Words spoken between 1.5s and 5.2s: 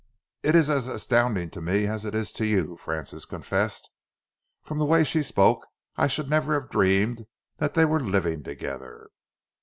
to me as it is to you," Francis confessed. "From the way